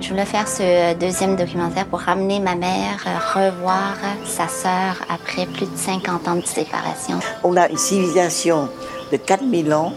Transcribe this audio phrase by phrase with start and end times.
[0.00, 5.66] Je voulais faire ce deuxième documentaire pour ramener ma mère, revoir sa sœur après plus
[5.66, 7.18] de 50 ans de séparation.
[7.42, 8.68] On a une civilisation
[9.10, 9.92] de 4000 ans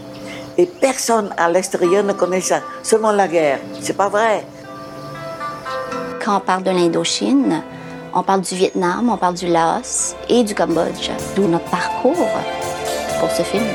[0.58, 3.60] et personne à l'extérieur ne connaît ça, seulement la guerre.
[3.80, 4.46] C'est pas vrai.
[6.24, 7.62] Quand on parle de l'Indochine,
[8.14, 12.28] on parle du Vietnam, on parle du Laos et du Cambodge, d'où notre parcours
[13.20, 13.68] pour ce film.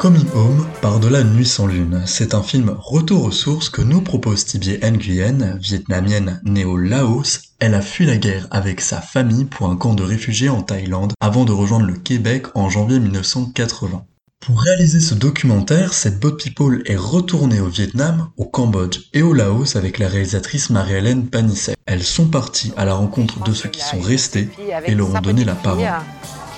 [0.00, 4.00] Coming Home, par-delà une nuit sans lune, c'est un film retour aux sources que nous
[4.00, 7.52] propose Thibaut Nguyen, vietnamienne née au Laos.
[7.58, 11.12] Elle a fui la guerre avec sa famille pour un camp de réfugiés en Thaïlande
[11.20, 14.06] avant de rejoindre le Québec en janvier 1980.
[14.40, 19.34] Pour réaliser ce documentaire, cette boat people est retournée au Vietnam, au Cambodge et au
[19.34, 21.76] Laos avec la réalisatrice Marie-Hélène Panisset.
[21.84, 24.48] Elles sont parties à la rencontre de ceux qui sont restés
[24.86, 25.84] et leur ont donné la parole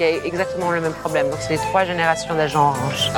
[0.03, 1.31] qui a exactement le même problème.
[1.31, 3.11] Donc c'est les trois générations d'agents orange.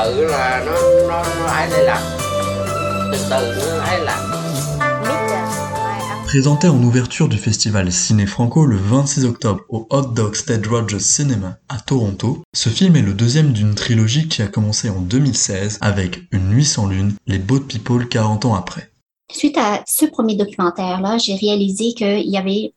[6.26, 10.98] Présenté en ouverture du festival Ciné Franco le 26 octobre au Hot Dog Stage Rogers
[10.98, 15.78] Cinema à Toronto, ce film est le deuxième d'une trilogie qui a commencé en 2016
[15.80, 18.90] avec Une nuit sans lune, les Boat People 40 ans après.
[19.30, 22.74] Suite à ce premier documentaire-là, j'ai réalisé qu'il y avait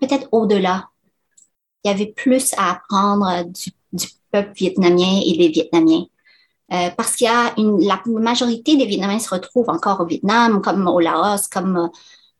[0.00, 0.87] peut-être au-delà
[1.84, 3.72] il y avait plus à apprendre du,
[4.30, 6.04] peuple vietnamien et des Vietnamiens.
[6.70, 10.60] Euh, parce qu'il y a une, la majorité des Vietnamiens se retrouvent encore au Vietnam,
[10.60, 11.88] comme au Laos, comme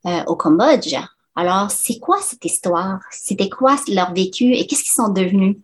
[0.05, 0.93] euh, au Cambodge.
[1.35, 2.99] Alors, c'est quoi cette histoire?
[3.11, 5.57] C'était quoi leur vécu et qu'est-ce qu'ils sont devenus?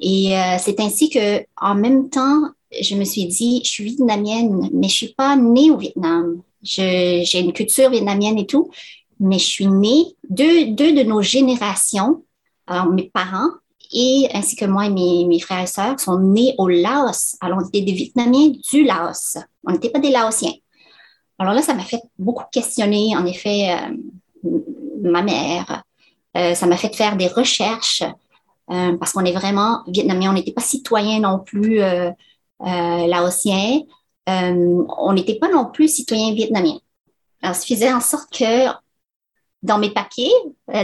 [0.00, 2.48] Et euh, c'est ainsi que, en même temps,
[2.80, 6.42] je me suis dit, je suis vietnamienne, mais je suis pas née au Vietnam.
[6.62, 8.70] J'ai une culture vietnamienne et tout,
[9.20, 12.24] mais je suis née, deux, deux de nos générations
[12.72, 13.50] alors, mes parents
[13.92, 14.90] et ainsi que moi et
[15.26, 17.36] mes, frères et sœurs sont nés au Laos.
[17.40, 19.36] Alors, on était des Vietnamiens du Laos.
[19.64, 20.54] On n'était pas des Laotiens.
[21.38, 24.50] Alors là, ça m'a fait beaucoup questionner, en effet, euh,
[25.02, 25.82] ma mère.
[26.36, 28.02] Euh, ça m'a fait faire des recherches
[28.70, 30.30] euh, parce qu'on est vraiment Vietnamiens.
[30.30, 31.80] On n'était pas citoyens non plus
[32.60, 33.80] laotiens.
[34.26, 36.78] on n'était pas non plus citoyens vietnamiens.
[37.42, 38.68] Alors, ça faisait en sorte que
[39.62, 40.32] dans mes papiers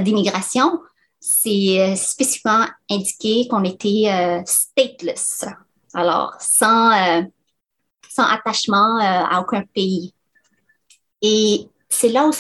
[0.01, 0.81] d'immigration,
[1.21, 5.47] c'est euh, spécifiquement indiqué qu'on était euh, stateless,
[5.95, 7.23] alors sans, euh,
[8.09, 10.15] sans attachement à aucun pays.
[11.23, 12.33] Et c'est là où,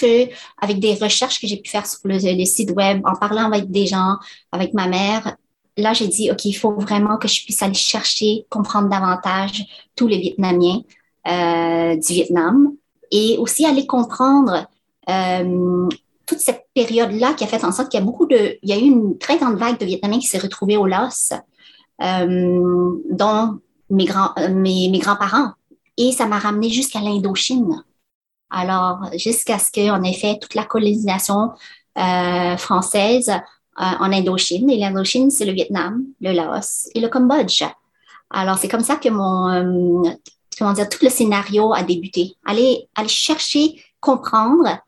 [0.60, 3.86] avec des recherches que j'ai pu faire sur le, site web, en parlant avec des
[3.86, 4.16] gens,
[4.52, 5.36] avec ma mère,
[5.76, 9.64] là, j'ai dit, OK, il faut vraiment que je puisse aller chercher, comprendre davantage
[9.96, 10.82] tous les Vietnamiens
[11.24, 12.72] du Vietnam
[13.10, 14.66] et aussi aller comprendre
[16.28, 18.72] toute cette période-là qui a fait en sorte qu'il y a beaucoup de, il y
[18.72, 21.32] a eu une très grande vague de Vietnamiens qui s'est retrouvée au Laos,
[22.02, 23.58] euh, dont
[23.90, 25.52] mes, grands, euh, mes, mes grands-parents.
[25.96, 27.82] Et ça m'a ramené jusqu'à l'Indochine.
[28.50, 31.50] Alors, jusqu'à ce qu'on ait fait toute la colonisation
[31.98, 33.32] euh, française
[33.76, 34.68] en Indochine.
[34.70, 37.62] Et l'Indochine, c'est le Vietnam, le Laos et le Cambodge.
[38.30, 40.02] Alors, c'est comme ça que mon,
[40.58, 42.36] comment dire, tout le scénario a débuté.
[42.44, 44.78] Aller, aller chercher, comprendre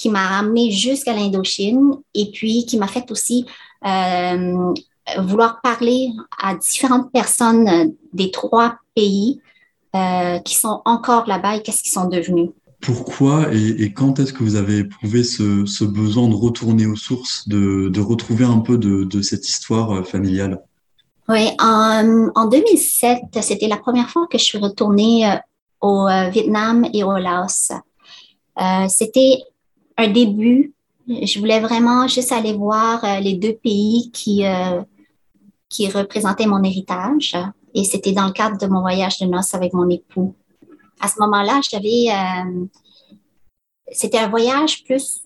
[0.00, 3.44] qui m'a ramené jusqu'à l'Indochine et puis qui m'a fait aussi
[3.84, 4.72] euh,
[5.18, 6.08] vouloir parler
[6.42, 9.42] à différentes personnes des trois pays
[9.94, 12.48] euh, qui sont encore là-bas et qu'est-ce qu'ils sont devenus.
[12.80, 18.00] Pourquoi et, quand est-ce que vous avez éprouvé ce, besoin de retourner aux sources, de,
[18.00, 20.62] retrouver un peu de, cette histoire euh, familiale?
[21.28, 25.30] Oui, en, en 2007, c'était la première fois que je suis retournée
[25.82, 27.70] au Vietnam et au Laos.
[28.88, 29.38] c'était
[30.00, 30.74] un début.
[31.06, 34.82] Je voulais vraiment juste aller voir euh, les deux pays qui, euh,
[35.68, 37.36] qui représentaient mon héritage.
[37.74, 40.34] Et c'était dans le cadre de mon voyage de noces avec mon époux.
[41.00, 42.06] À ce moment-là, j'avais.
[42.10, 42.66] Euh,
[43.92, 45.20] c'était un voyage plus.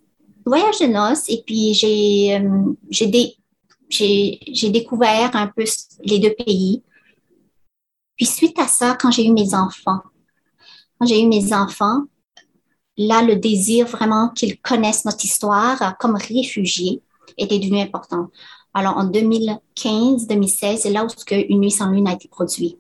[0.46, 1.28] Voyage de noces.
[1.28, 2.40] Et puis, j'ai
[3.90, 5.64] j'ai découvert un peu
[6.02, 6.82] les deux pays.
[8.16, 10.00] Puis, suite à ça, quand j'ai eu mes enfants,
[10.98, 12.04] quand j'ai eu mes enfants,
[12.96, 17.02] là, le désir vraiment qu'ils connaissent notre histoire comme réfugiés
[17.36, 18.28] était devenu important.
[18.72, 22.76] Alors, en 2015-2016, c'est là où Une nuit sans lune a été produit.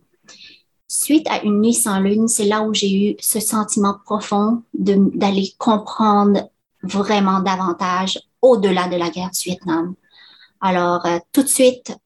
[0.88, 5.52] Suite à Une nuit sans lune, c'est là où j'ai eu ce sentiment profond d'aller
[5.58, 6.48] comprendre
[6.82, 9.94] vraiment davantage au-delà de la guerre du Vietnam.
[10.60, 11.96] Alors, euh, tout de suite,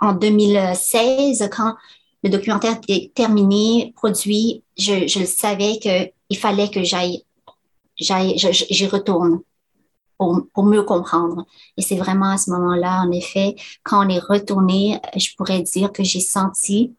[0.00, 1.74] en 2016, quand
[2.22, 7.24] le documentaire était terminé, produit, je, je savais qu'il fallait que j'aille
[8.00, 9.40] j'y retourne
[10.18, 11.44] pour, pour, mieux comprendre.
[11.76, 15.92] Et c'est vraiment à ce moment-là, en effet, quand on est retourné, je pourrais dire
[15.92, 16.94] que j'ai senti,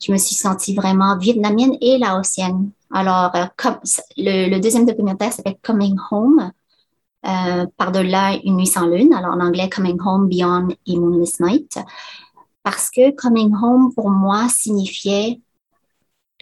[0.00, 2.70] je me suis sentie vraiment vietnamienne et laotienne.
[2.92, 3.78] Alors, comme,
[4.16, 6.52] le, le, deuxième documentaire s'appelle Coming Home,
[7.26, 11.78] euh, par-delà une nuit sans lune, alors en anglais Coming Home Beyond a Moonless Night,
[12.62, 15.40] parce que Coming Home pour moi signifiait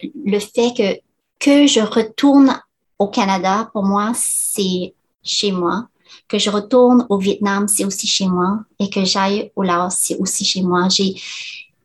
[0.01, 1.01] le fait que
[1.39, 2.59] que je retourne
[2.99, 5.87] au Canada, pour moi, c'est chez moi.
[6.27, 8.59] Que je retourne au Vietnam, c'est aussi chez moi.
[8.79, 10.87] Et que j'aille au Laos, c'est aussi chez moi.
[10.89, 11.15] J'ai,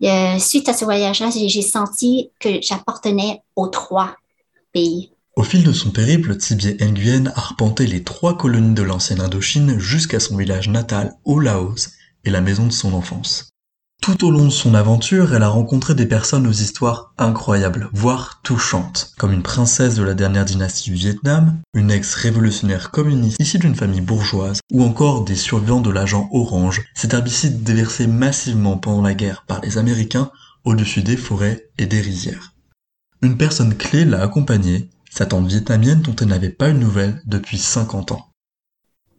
[0.02, 4.16] euh, suite à ce voyage-là, j'ai senti que j'appartenais aux trois
[4.72, 5.10] pays.
[5.36, 9.78] Au fil de son périple, Thibier Nguyen a arpenté les trois colonies de l'ancienne Indochine
[9.78, 11.90] jusqu'à son village natal au Laos
[12.24, 13.51] et la maison de son enfance.
[14.02, 18.40] Tout au long de son aventure, elle a rencontré des personnes aux histoires incroyables, voire
[18.42, 23.76] touchantes, comme une princesse de la dernière dynastie du Vietnam, une ex-révolutionnaire communiste issue d'une
[23.76, 29.14] famille bourgeoise, ou encore des survivants de l'agent Orange, cet herbicide déversé massivement pendant la
[29.14, 30.32] guerre par les Américains
[30.64, 32.54] au-dessus des forêts et des rizières.
[33.22, 37.58] Une personne clé l'a accompagnée sa tante vietnamienne dont elle n'avait pas une nouvelle depuis
[37.58, 38.26] 50 ans.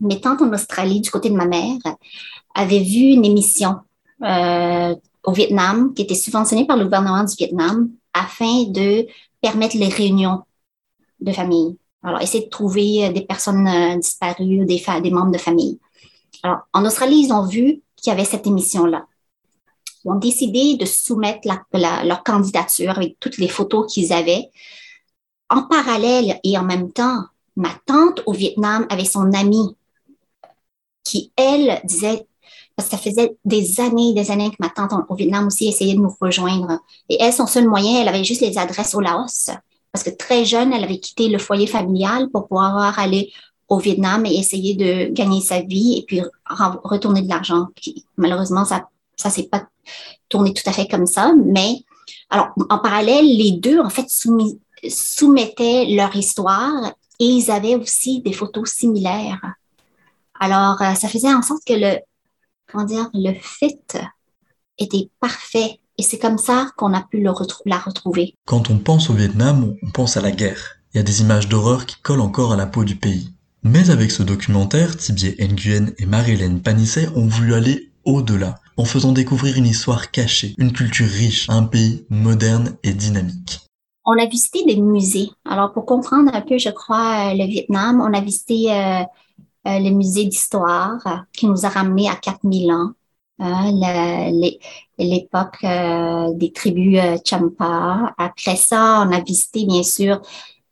[0.01, 1.77] Mes tantes en Australie, du côté de ma mère,
[2.53, 3.77] avaient vu une émission
[4.23, 9.07] euh, au Vietnam qui était subventionnée par le gouvernement du Vietnam afin de
[9.41, 10.43] permettre les réunions
[11.19, 11.77] de famille.
[12.03, 15.79] Alors, essayer de trouver euh, des personnes euh, disparues ou des membres de famille.
[16.43, 19.05] Alors, en Australie, ils ont vu qu'il y avait cette émission-là.
[20.03, 24.49] Ils ont décidé de soumettre leur candidature avec toutes les photos qu'ils avaient
[25.49, 27.23] en parallèle et en même temps,
[27.55, 29.77] ma tante au Vietnam avait son amie
[31.03, 32.27] qui, elle, disait,
[32.75, 35.95] parce que ça faisait des années, des années que ma tante au Vietnam aussi essayait
[35.95, 36.79] de nous rejoindre.
[37.09, 39.51] Et elle, son seul moyen, elle avait juste les adresses au Laos.
[39.91, 43.31] Parce que très jeune, elle avait quitté le foyer familial pour pouvoir aller
[43.69, 46.21] au Vietnam et essayer de gagner sa vie et puis
[46.83, 47.67] retourner de l'argent.
[48.17, 49.63] Malheureusement, ça ça s'est pas
[50.29, 51.83] tourné tout à fait comme ça, mais
[52.29, 58.33] alors en parallèle, les deux en fait soumettaient leur histoire et ils avaient aussi des
[58.33, 59.41] photos similaires.
[60.39, 61.99] Alors, euh, ça faisait en sorte que le,
[62.73, 63.79] comment dire, le fit
[64.79, 65.79] était parfait.
[65.99, 67.31] Et c'est comme ça qu'on a pu le
[67.65, 68.35] la retrouver.
[68.45, 70.77] Quand on pense au Vietnam, on pense à la guerre.
[70.93, 73.29] Il y a des images d'horreur qui collent encore à la peau du pays.
[73.61, 79.11] Mais avec ce documentaire, Thibier Nguyen et Marilyn Panisset ont voulu aller au-delà, en faisant
[79.11, 83.61] découvrir une histoire cachée, une culture riche, un pays moderne et dynamique
[84.05, 85.29] on a visité des musées.
[85.45, 89.03] Alors, pour comprendre un peu, je crois, euh, le Vietnam, on a visité euh,
[89.67, 92.91] euh, le musée d'histoire qui nous a ramené à 4000 ans,
[93.39, 93.71] hein,
[94.97, 95.65] l'époque
[96.37, 98.13] des tribus Champa.
[98.17, 100.21] Après ça, on a visité, bien sûr,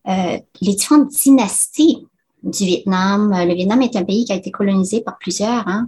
[0.05, 2.07] les différentes dynasties
[2.43, 3.31] du Vietnam.
[3.31, 5.87] Le Vietnam est un pays qui a été colonisé par plusieurs, hein,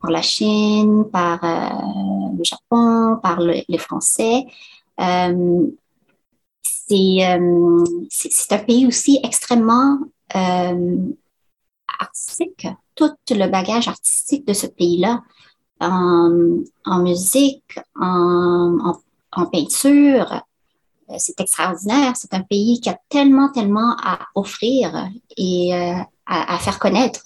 [0.00, 4.44] par la Chine, par le Japon, par les Français.
[5.00, 5.66] Euh,
[6.88, 9.98] c'est un pays aussi extrêmement
[10.36, 10.96] euh,
[12.00, 12.66] artistique.
[12.94, 15.22] Tout le bagage artistique de ce pays-là,
[15.80, 18.94] en, musique, en,
[19.52, 20.42] peinture,
[21.10, 22.14] euh, c'est extraordinaire.
[22.16, 25.74] C'est un pays qui a tellement, tellement à offrir et
[26.26, 27.24] à, faire connaître.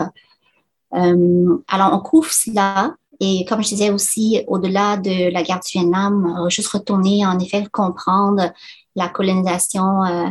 [0.91, 2.95] alors, on couvre cela.
[3.21, 7.67] Et comme je disais aussi, au-delà de la guerre du Vietnam, juste retourner, en effet,
[7.71, 8.53] comprendre
[8.99, 10.29] la colonisation euh,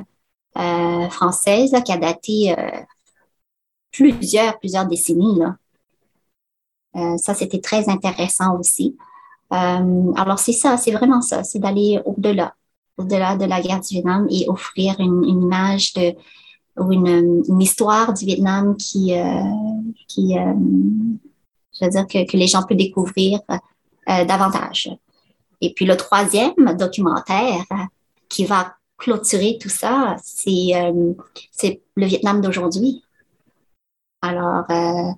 [0.57, 2.81] euh, française qui a daté euh,
[3.91, 5.39] plusieurs, plusieurs décennies.
[7.17, 8.97] ça, c'était très intéressant aussi.
[9.49, 12.53] alors, c'est ça, c'est vraiment ça, c'est d'aller au-delà,
[12.97, 16.13] au-delà de la guerre du Vietnam et offrir une, image de,
[16.77, 19.13] ou une, histoire du Vietnam qui,
[20.07, 23.39] qui je veux dire, que, que, les gens peuvent découvrir
[24.07, 24.89] davantage.
[25.61, 27.63] Et puis le troisième documentaire,
[28.29, 31.13] qui va clôturer tout ça, c'est euh,
[31.95, 33.03] le Vietnam d'aujourd'hui.
[34.21, 35.11] Alors, euh,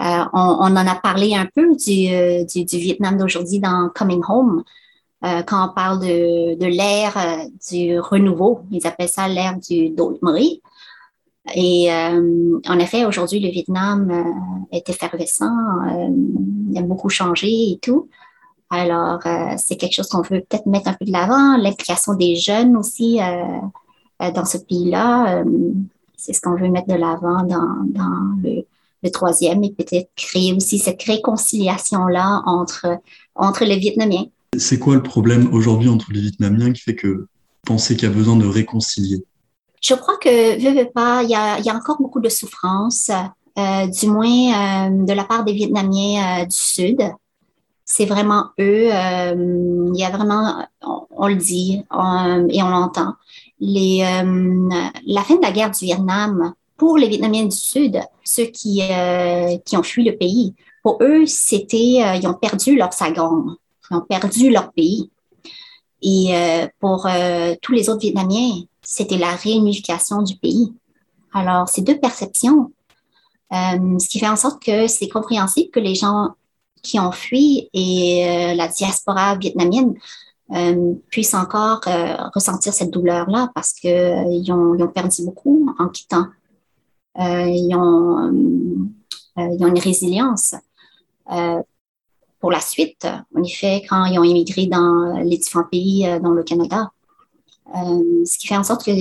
[0.00, 4.64] euh, on, en a parlé un peu du, euh, Vietnam d'aujourd'hui dans Coming Home,
[5.46, 7.16] quand on parle de, l'ère
[7.70, 8.60] du renouveau.
[8.70, 10.60] Ils appellent ça l'ère du Marie.
[11.54, 14.12] Et en effet, aujourd'hui, le Vietnam
[14.70, 15.50] est effervescent,
[16.70, 18.10] il a beaucoup changé et tout.
[18.68, 19.20] Alors,
[19.56, 23.18] c'est quelque chose qu'on veut peut-être mettre un peu de l'avant, l'implication des jeunes aussi
[24.20, 25.42] dans ce pays-là.
[26.16, 28.64] C'est ce qu'on veut mettre de l'avant dans, le,
[29.10, 32.86] troisième et peut-être créer aussi cette réconciliation-là entre,
[33.34, 34.24] entre les Vietnamiens.
[34.56, 37.26] C'est quoi le problème aujourd'hui entre les Vietnamiens qui fait que vous
[37.66, 39.22] pensez qu'il y a besoin de réconcilier?
[39.82, 42.30] Je crois que, veux, veux pas, il y a, il y a encore beaucoup de
[42.30, 43.10] souffrance,
[43.56, 47.02] du moins de la part des Vietnamiens du Sud.
[47.84, 48.88] c'est vraiment eux.
[48.90, 50.66] Euh, il y a vraiment,
[51.10, 53.14] on, le dit et on l'entend.
[53.60, 54.68] Les, euh,
[55.06, 59.56] la fin de la guerre du Vietnam, pour les Vietnamiens du Sud, ceux qui, euh,
[59.64, 63.56] qui ont fui le pays, pour eux, c'était, ils ont perdu leur Saigon,
[63.90, 65.10] ils ont perdu leur pays.
[66.02, 66.34] Et
[66.80, 67.08] pour
[67.62, 70.74] tous les autres Vietnamiens, c'était la réunification du pays.
[71.32, 72.70] Alors, ces deux perceptions,
[73.50, 76.34] ce qui fait en sorte que c'est compréhensible que les gens
[76.84, 79.98] qui ont fui et euh, la diaspora vietnamienne euh,
[81.10, 86.26] puissent encore euh, ressentir cette douleur-là parce qu'ils ont, ils ont perdu beaucoup en quittant.
[87.18, 88.32] ils, ont,
[89.36, 90.54] une résilience
[92.40, 96.42] pour la suite, en effet, quand ils ont immigré dans les différents pays, dans le
[96.42, 96.90] Canada.
[97.74, 98.92] ce qui fait en sorte que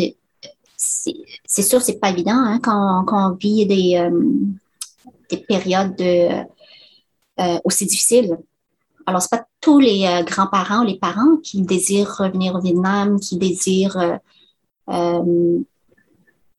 [0.75, 4.10] c'est sûr, c'est pas évident hein, quand, on vit des,
[5.29, 6.45] des périodes de,
[7.39, 8.38] euh, aussi difficile.
[9.07, 13.38] Alors, ce pas tous les euh, grands-parents, les parents qui désirent revenir au Vietnam, qui
[13.38, 14.20] désirent
[14.89, 15.60] euh,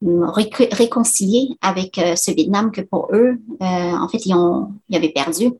[0.02, 5.52] réconcilier avec ce Vietnam que pour eux, en fait, ils, ont, ils avaient perdu.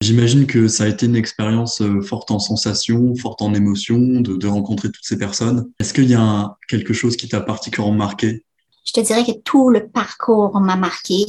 [0.00, 4.46] J'imagine que ça a été une expérience forte en sensations, forte en émotions, de, de
[4.46, 5.70] rencontrer toutes ces personnes.
[5.80, 8.44] Est-ce qu'il y a quelque chose qui t'a particulièrement marqué?
[8.84, 11.26] Je te dirais que tout le parcours m'a marqué.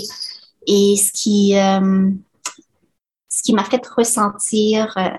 [0.67, 1.55] Et ce qui,
[3.37, 5.09] ce qui m'a fait ressentir euh,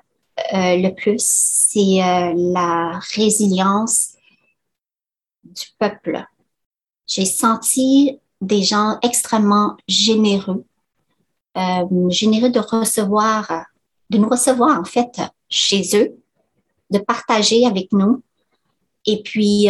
[0.55, 4.15] euh, le plus, c'est euh, la résilience
[5.45, 6.25] du peuple.
[7.07, 10.65] J'ai senti des gens extrêmement généreux,
[12.11, 13.67] généreux de recevoir,
[14.11, 16.17] de nous recevoir en fait chez eux,
[16.91, 18.23] de partager avec nous.
[19.07, 19.69] Et puis,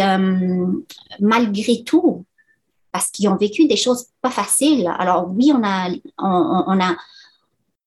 [1.19, 2.25] malgré tout,
[2.91, 4.91] parce qu'ils ont vécu des choses pas faciles.
[4.99, 6.95] Alors oui, on a, on a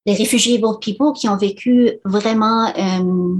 [0.05, 3.37] les réfugiés people qui ont vécu vraiment euh,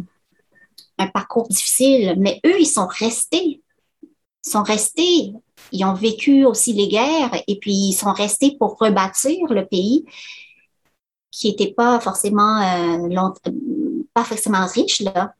[0.97, 3.61] un parcours difficile, mais eux, ils sont restés.
[4.01, 5.33] Ils sont restés.
[5.71, 10.05] Ils ont vécu aussi les guerres et puis ils sont restés pour rebâtir le pays
[11.31, 13.29] qui n'était pas forcément euh,
[14.13, 15.33] pas forcément riche là.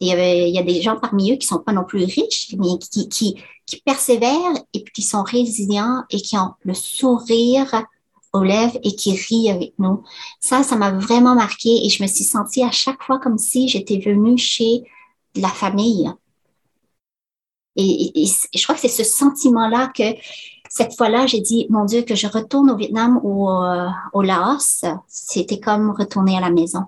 [0.00, 3.34] Il y, a des gens parmi eux qui sont pas non plus riches, mais qui,
[3.86, 7.82] persévèrent et qui sont résilients et qui ont le sourire
[8.42, 10.02] lèvres et qui rit avec nous.
[10.40, 13.68] Ça, ça m'a vraiment marqué et je me suis sentie à chaque fois comme si
[13.68, 14.84] j'étais venue chez
[15.34, 16.10] la famille.
[17.76, 20.14] Et, je crois que c'est ce sentiment-là que
[20.70, 24.84] cette fois-là, j'ai dit, mon Dieu, que je retourne au Vietnam ou euh, au Laos,
[25.08, 26.84] c'était comme retourner à la maison.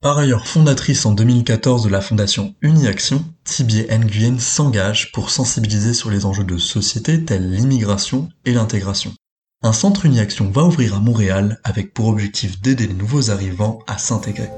[0.00, 6.08] Par ailleurs fondatrice en 2014 de la fondation UniAction, Tibie Nguyen s'engage pour sensibiliser sur
[6.08, 9.12] les enjeux de société tels l'immigration et l'intégration.
[9.60, 13.98] Un centre Uniaction va ouvrir à Montréal avec pour objectif d'aider les nouveaux arrivants à
[13.98, 14.50] s'intégrer.